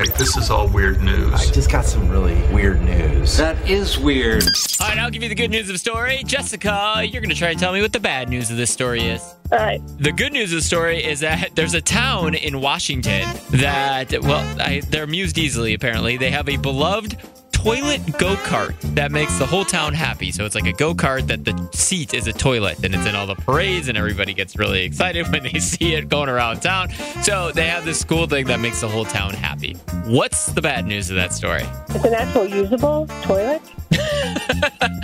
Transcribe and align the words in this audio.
Okay, 0.00 0.10
this 0.16 0.34
is 0.38 0.48
all 0.48 0.66
weird 0.66 1.02
news. 1.02 1.34
I 1.34 1.52
just 1.52 1.70
got 1.70 1.84
some 1.84 2.08
really 2.08 2.34
weird 2.54 2.80
news. 2.80 3.36
That 3.36 3.68
is 3.68 3.98
weird. 3.98 4.42
All 4.80 4.88
right, 4.88 4.96
I'll 4.96 5.10
give 5.10 5.22
you 5.22 5.28
the 5.28 5.34
good 5.34 5.50
news 5.50 5.68
of 5.68 5.74
the 5.74 5.78
story. 5.78 6.22
Jessica, 6.24 7.02
you're 7.04 7.20
going 7.20 7.28
to 7.28 7.36
try 7.36 7.50
and 7.50 7.58
tell 7.58 7.74
me 7.74 7.82
what 7.82 7.92
the 7.92 8.00
bad 8.00 8.30
news 8.30 8.50
of 8.50 8.56
this 8.56 8.70
story 8.72 9.02
is. 9.02 9.22
All 9.52 9.58
right. 9.58 9.82
The 9.98 10.12
good 10.12 10.32
news 10.32 10.52
of 10.52 10.60
the 10.60 10.64
story 10.64 11.04
is 11.04 11.20
that 11.20 11.50
there's 11.54 11.74
a 11.74 11.82
town 11.82 12.34
in 12.34 12.62
Washington 12.62 13.28
that, 13.50 14.12
well, 14.22 14.58
I, 14.58 14.80
they're 14.88 15.04
amused 15.04 15.36
easily, 15.36 15.74
apparently. 15.74 16.16
They 16.16 16.30
have 16.30 16.48
a 16.48 16.56
beloved 16.56 17.18
toilet 17.62 18.00
go 18.16 18.36
kart 18.36 18.74
that 18.94 19.12
makes 19.12 19.38
the 19.38 19.44
whole 19.44 19.66
town 19.66 19.92
happy. 19.92 20.32
So 20.32 20.46
it's 20.46 20.54
like 20.54 20.66
a 20.66 20.72
go 20.72 20.94
kart 20.94 21.26
that 21.26 21.44
the 21.44 21.68
seat 21.72 22.14
is 22.14 22.26
a 22.26 22.32
toilet 22.32 22.82
and 22.82 22.94
it's 22.94 23.06
in 23.06 23.14
all 23.14 23.26
the 23.26 23.34
parades, 23.34 23.88
and 23.88 23.98
everybody 23.98 24.32
gets 24.32 24.56
really 24.56 24.82
excited 24.82 25.28
when 25.32 25.42
they 25.42 25.58
see 25.58 25.94
it 25.94 26.08
going 26.08 26.30
around 26.30 26.60
town. 26.60 26.88
So 27.22 27.52
they 27.52 27.66
have 27.66 27.84
this 27.84 28.02
cool 28.02 28.26
thing 28.26 28.46
that 28.46 28.60
makes 28.60 28.80
the 28.80 28.88
whole 28.88 29.04
town 29.04 29.34
happy. 29.34 29.74
What's 30.06 30.46
the 30.46 30.62
bad 30.62 30.86
news 30.86 31.10
of 31.10 31.16
that 31.16 31.34
story? 31.34 31.64
It's 31.90 32.04
an 32.04 32.14
actual 32.14 32.46
usable 32.46 33.06
toilet. 33.22 33.62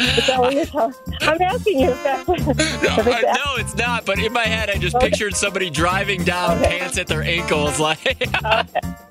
Is 0.06 0.27
that 0.27 0.38
what 0.41 0.55
you're 0.55 0.65
telling? 0.66 0.95
I'm 1.23 1.41
asking 1.42 1.80
you 1.80 1.91
if 1.91 2.02
that's. 2.05 2.28
if 2.28 2.59
it's 3.06 3.23
no, 3.23 3.56
it's 3.56 3.74
not. 3.77 4.05
But 4.06 4.19
in 4.19 4.32
my 4.32 4.45
head, 4.45 4.70
I 4.70 4.77
just 4.79 4.98
pictured 4.98 5.34
somebody 5.34 5.70
driving 5.70 6.24
down, 6.24 6.59
Okay. 6.59 6.79
pants 6.79 6.98
at 6.98 7.06
their 7.06 7.23
ankles, 7.23 7.79
like. 7.88 7.98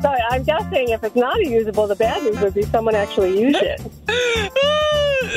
Sorry, 0.02 0.20
I'm 0.30 0.44
guessing 0.44 0.90
if 0.90 1.04
it's 1.04 1.16
not 1.16 1.40
a 1.40 1.48
usable, 1.48 1.88
the 1.88 1.95
bad 1.95 2.23
news 2.23 2.40
would 2.40 2.54
be 2.54 2.63
someone 2.63 2.95
actually 2.95 3.40
used 3.40 3.59
it. 3.62 3.81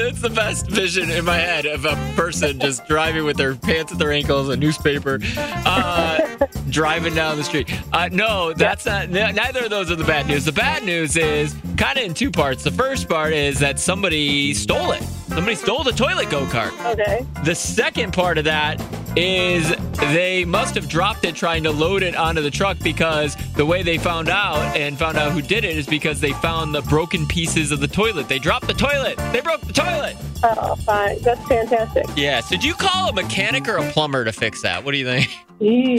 it's 0.08 0.22
the 0.22 0.30
best 0.30 0.66
vision 0.68 1.10
in 1.10 1.22
my 1.24 1.36
head 1.36 1.66
of 1.66 1.84
a 1.84 1.94
person 2.16 2.58
just 2.58 2.86
driving 2.86 3.24
with 3.24 3.36
their 3.36 3.54
pants 3.54 3.92
at 3.92 3.98
their 3.98 4.10
ankles, 4.10 4.48
a 4.48 4.56
newspaper, 4.56 5.20
uh, 5.36 6.18
driving 6.70 7.14
down 7.14 7.36
the 7.36 7.44
street. 7.44 7.70
Uh, 7.92 8.08
no, 8.10 8.54
that's 8.54 8.86
not. 8.86 9.10
Neither 9.10 9.64
of 9.64 9.70
those 9.70 9.90
are 9.90 9.96
the 9.96 10.04
bad 10.04 10.26
news. 10.26 10.46
The 10.46 10.52
bad 10.52 10.82
news 10.82 11.16
is 11.16 11.54
kind 11.76 11.98
of 11.98 12.04
in 12.04 12.14
two 12.14 12.30
parts. 12.30 12.64
The 12.64 12.70
first 12.70 13.06
part 13.08 13.34
is 13.34 13.58
that 13.60 13.78
somebody 13.78 14.54
stole 14.54 14.92
it. 14.92 15.02
Somebody 15.02 15.56
stole 15.56 15.84
the 15.84 15.92
toilet 15.92 16.30
go 16.30 16.46
kart. 16.46 16.72
Okay. 16.92 17.26
The 17.44 17.54
second 17.54 18.14
part 18.14 18.38
of 18.38 18.44
that 18.44 18.80
is 19.18 19.74
they 20.12 20.44
must 20.44 20.76
have 20.76 20.88
dropped 20.88 21.24
it 21.24 21.34
trying 21.34 21.64
to 21.64 21.72
load 21.72 22.04
it 22.04 22.14
onto 22.14 22.40
the 22.40 22.50
truck 22.50 22.78
because 22.78 23.36
the 23.56 23.66
way 23.66 23.82
they 23.82 23.98
found 23.98 24.28
out 24.28 24.76
and 24.76 24.96
found 24.96 25.18
out 25.18 25.32
who 25.32 25.42
did 25.42 25.64
it 25.64 25.76
is 25.76 25.86
because 25.86 26.20
they 26.20 26.32
found 26.34 26.72
the 26.72 26.82
broken 26.82 27.26
pieces 27.26 27.72
of 27.72 27.80
the 27.80 27.88
toilet. 27.88 28.28
They 28.28 28.38
dropped 28.38 28.68
the 28.68 28.74
toilet. 28.74 29.16
They 29.32 29.40
broke 29.40 29.60
the 29.62 29.72
toilet. 29.72 30.16
Oh, 30.44 30.76
fine. 30.76 31.20
That's 31.22 31.44
fantastic. 31.48 32.06
Yeah. 32.16 32.40
So, 32.40 32.50
did 32.50 32.62
you 32.62 32.74
call 32.74 33.08
a 33.08 33.12
mechanic 33.12 33.66
or 33.68 33.78
a 33.78 33.90
plumber 33.90 34.24
to 34.24 34.30
fix 34.30 34.62
that? 34.62 34.84
What 34.84 34.92
do 34.92 34.98
you 34.98 35.04
think? 35.04 35.28
Eee. 35.60 35.96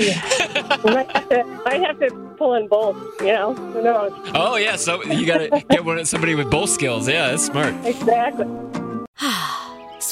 might, 0.85 1.11
have 1.11 1.27
to, 1.27 1.43
might 1.65 1.81
have 1.81 1.99
to 1.99 2.09
pull 2.37 2.53
in 2.53 2.69
both, 2.69 2.95
you 3.19 3.27
know? 3.27 3.53
Who 3.53 3.83
knows? 3.83 4.13
Oh 4.33 4.55
yeah. 4.55 4.77
So 4.77 5.03
you 5.03 5.25
got 5.25 5.39
to 5.39 5.65
get 5.69 5.83
one 5.83 6.05
somebody 6.05 6.35
with 6.35 6.49
both 6.49 6.69
skills. 6.69 7.09
Yeah, 7.09 7.31
that's 7.31 7.47
smart. 7.47 7.75
Exactly. 7.85 8.47